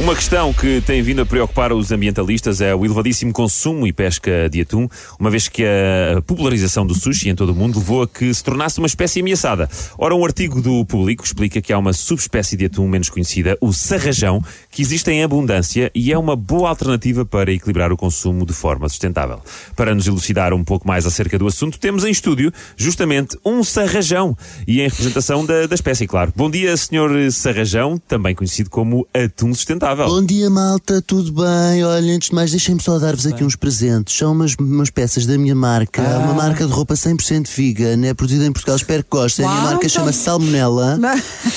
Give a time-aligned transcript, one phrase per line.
[0.00, 4.48] Uma questão que tem vindo a preocupar os ambientalistas é o elevadíssimo consumo e pesca
[4.50, 4.88] de atum,
[5.18, 8.42] uma vez que a popularização do sushi em todo o mundo levou a que se
[8.42, 9.68] tornasse uma espécie ameaçada.
[9.98, 13.74] Ora, um artigo do Público explica que há uma subespécie de atum menos conhecida, o
[13.74, 18.54] sarrajão, que existe em abundância e é uma boa alternativa para equilibrar o consumo de
[18.54, 19.42] forma sustentável.
[19.76, 24.34] Para nos elucidar um pouco mais acerca do assunto, temos em estúdio justamente um sarrajão
[24.66, 26.32] e em representação da, da espécie, claro.
[26.34, 29.89] Bom dia, senhor sarrajão, também conhecido como atum sustentável.
[29.96, 31.84] Bom dia, malta, tudo bem?
[31.84, 34.16] Olha, antes de mais, deixem-me só dar-vos aqui uns presentes.
[34.16, 36.18] São umas, umas peças da minha marca, Ah.
[36.20, 39.44] uma marca de roupa 100% vegan, é produzida em Portugal, espero que gostem.
[39.44, 40.98] a minha marca então- chama-se Salmonella.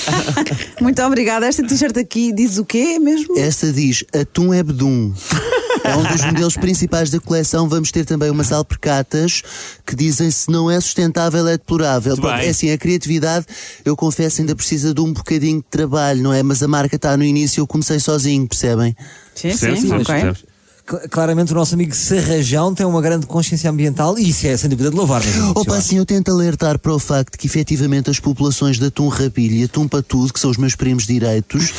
[0.82, 1.46] Muito obrigada.
[1.46, 3.38] Esta t-shirt aqui diz o quê mesmo?
[3.38, 5.14] Esta diz Atum é Bedum.
[5.84, 7.68] É um dos modelos principais da coleção.
[7.68, 9.42] Vamos ter também umas alpercatas
[9.86, 12.16] que dizem se não é sustentável, é deplorável.
[12.30, 13.46] É assim, a criatividade,
[13.84, 16.42] eu confesso, ainda precisa de um bocadinho de trabalho, não é?
[16.42, 18.96] Mas a marca está no início, eu comecei sozinho, percebem?
[19.36, 19.82] Sim, Percebes?
[19.82, 20.10] sim, Percebes?
[20.10, 20.22] ok.
[20.22, 20.53] Percebes?
[20.94, 24.70] Cl- Claramente o nosso amigo Serrajão tem uma grande consciência ambiental e isso é sem
[24.70, 25.22] dúvida de louvar.
[25.56, 29.56] Opa, assim, eu tento alertar para o facto que efetivamente as populações de atum rapilho
[29.56, 31.72] e atum patudo, que são os meus primos direitos,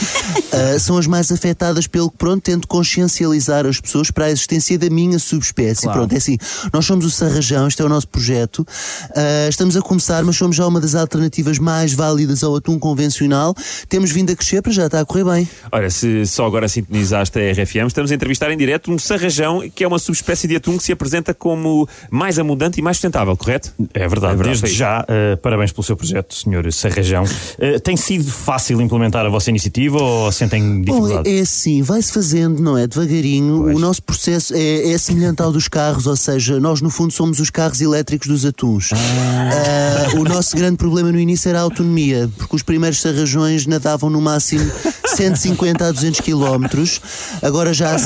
[0.53, 4.79] ah, são as mais afetadas pelo que, pronto, tento consciencializar as pessoas para a existência
[4.79, 5.83] da minha subespécie.
[5.83, 6.01] Claro.
[6.01, 6.37] Pronto, é assim,
[6.73, 8.67] nós somos o Sarrajão, este é o nosso projeto,
[9.15, 13.55] Ah, estamos a começar, mas somos já uma das alternativas mais válidas ao atum convencional.
[13.89, 15.49] Temos vindo a crescer, para já está a correr bem.
[15.71, 19.85] Ora, se só agora sintonizaste a RFM, estamos a entrevistar em direto um sarrajão, que
[19.85, 23.73] é uma subespécie de atum que se apresenta como mais abundante e mais sustentável, correto?
[23.93, 26.73] É verdade, É verdade, desde é já, eh, parabéns pelo seu projeto, Sr.
[26.73, 27.25] Sarrajão.
[27.59, 31.29] Eh, tem sido fácil implementar a vossa iniciativa ou sentem Bom, dificuldade?
[31.29, 32.87] é, é assim, vai-se fazendo, não é?
[32.87, 33.65] Devagarinho.
[33.75, 37.41] O nosso processo é, é semelhante ao dos carros, ou seja, nós no fundo somos
[37.41, 38.91] os carros elétricos dos atuns.
[38.93, 44.11] Ah, o nosso grande problema no início era a autonomia, porque os primeiros sarrajões nadavam
[44.11, 44.71] no máximo
[45.15, 47.01] 150 a 200 quilómetros.
[47.43, 47.99] Agora já há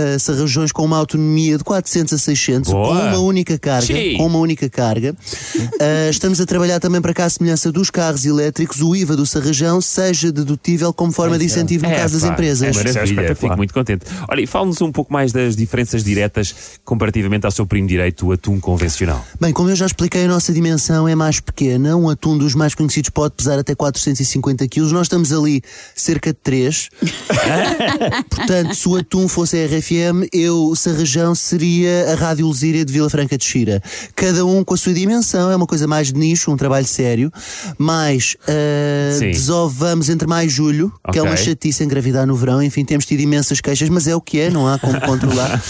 [0.00, 2.86] sarra- ah, sarrajões com uma autonomia de 400 a 600, Boa.
[2.88, 3.86] com uma única carga.
[3.86, 4.16] Sim.
[4.16, 5.14] Com uma única carga.
[5.80, 9.26] Ah, estamos a trabalhar também para cá a semelhança dos carros elétricos, o IVA do
[9.26, 12.62] sarrajão seja dedutível como forma de incentivo no caso das pá, empresas.
[12.62, 13.36] É Isso é maravilha, espetacular.
[13.36, 14.04] fico muito contente.
[14.28, 18.32] Olha, e fale-nos um pouco mais das diferenças diretas comparativamente ao seu primo direito, o
[18.32, 19.24] atum convencional.
[19.40, 21.96] Bem, como eu já expliquei, a nossa dimensão é mais pequena.
[21.96, 24.92] Um atum dos mais conhecidos pode pesar até 450 quilos.
[24.92, 25.62] Nós estamos ali
[25.94, 26.88] cerca de 3.
[28.30, 32.92] Portanto, se o atum fosse a RFM, eu, o Sarrajão, seria a Rádio Lesíria de
[32.92, 33.82] Vila Franca de Xira.
[34.14, 37.32] Cada um com a sua dimensão, é uma coisa mais de nicho, um trabalho sério.
[37.76, 38.36] Mas
[39.18, 39.32] Sim.
[39.32, 42.62] desovamos entre maio e julho, que é uma chatice engravidar no verão.
[42.62, 45.60] Enfim, temos tido imensas queixas, mas é o que é, não há como controlar.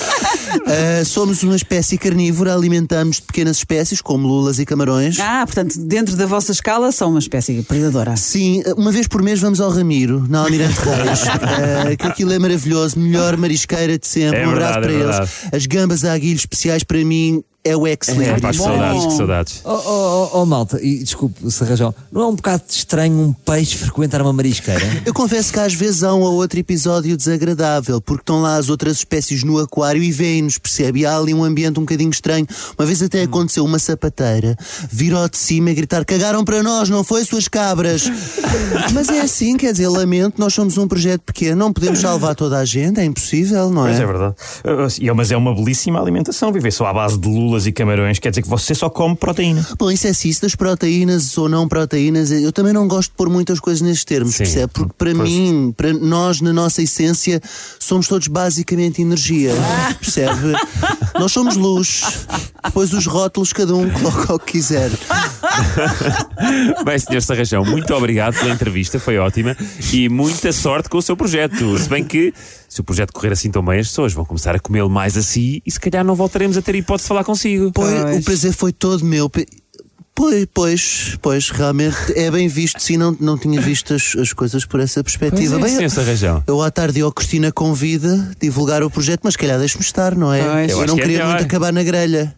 [0.66, 5.19] Ah, somos uma espécie carnívora, alimentamos de pequenas espécies, como lulas e camarões.
[5.19, 8.16] Ah, portanto, dentro da vossa escala são uma espécie predadora.
[8.16, 12.38] Sim, uma vez por mês vamos ao Ramiro, na Almirante Reis, Ah, que aquilo é
[12.38, 14.41] maravilhoso, melhor marisqueira de sempre.
[14.41, 15.31] É um abraço verdade, para é eles.
[15.31, 15.56] verdade.
[15.56, 18.41] As gambas a aguilhos especiais para mim é o excelente.
[18.41, 19.60] Pá, que saudades, que saudades.
[19.65, 23.76] Oh, oh, oh, oh, malta, e desculpe, Serrajão, não é um bocado estranho um peixe
[23.76, 24.81] frequentar uma marisqueira?
[25.04, 28.69] Eu confesso que às vezes há um ou outro episódio desagradável, porque estão lá as
[28.70, 31.00] outras espécies no aquário e veem-nos, percebe?
[31.00, 32.47] E há ali um ambiente um bocadinho estranho.
[32.78, 34.56] Uma vez até aconteceu uma sapateira
[34.91, 38.10] vir ao de cima e gritar: cagaram para nós, não foi suas cabras.
[38.94, 42.59] Mas é assim, quer dizer, lamento, nós somos um projeto pequeno, não podemos salvar toda
[42.59, 44.03] a gente, é impossível, não Pois é?
[44.03, 44.34] é verdade.
[44.65, 46.53] Eh, e- Mas é uma belíssima alimentação.
[46.53, 49.66] Viver só à base de lulas e camarões quer dizer que você só come proteína.
[49.77, 53.16] Bom, isso é assim, isso das proteínas ou não proteínas, eu também não gosto de
[53.16, 54.44] pôr muitas coisas nestes termos, Sim.
[54.44, 54.72] percebe?
[54.72, 55.28] Porque para Pois.
[55.28, 57.41] mim, para nós, na nossa essência,
[57.78, 59.53] somos todos basicamente energia,
[59.99, 60.53] percebe?
[61.19, 62.27] nós somos luz,
[62.65, 64.91] depois os rótulos, cada um coloca o que quiser.
[66.84, 69.56] Bem, senhor Sarrajão, muito obrigado pela entrevista, foi ótima
[69.93, 71.78] e muita sorte com o seu projeto.
[71.78, 72.32] Se bem que,
[72.69, 75.60] se o projeto correr assim tão bem, as pessoas vão começar a comê-lo mais assim
[75.65, 77.70] e se calhar não voltaremos a ter hipótese de falar consigo.
[77.72, 78.16] Pois, Pois.
[78.19, 79.31] o prazer foi todo meu.
[80.12, 84.67] Pois, pois, pois, realmente é bem visto, sim, não, não tinha visto as, as coisas
[84.67, 85.58] por essa perspectiva.
[85.58, 86.44] Pois é, Bem, senhor Sarrajão.
[86.46, 90.32] Eu à tarde ao Cristina convida divulgar o projeto, mas se calhar deixe-me estar, não
[90.32, 90.43] é?
[90.43, 90.70] Pois.
[90.73, 91.31] Eu Eu não que é queria melhor.
[91.31, 92.34] muito acabar na grelha.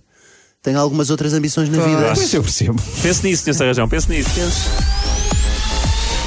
[0.62, 2.12] Tenho algumas outras ambições na vida.
[2.14, 2.80] Pois eu percebo.
[3.02, 4.30] Pense nisso, senhor Sarrajão, pense nisso.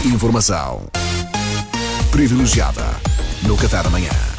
[0.04, 0.82] Informação
[2.12, 2.84] privilegiada
[3.44, 4.35] no Café da Manhã.